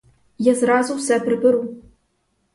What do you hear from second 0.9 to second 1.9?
все приберу!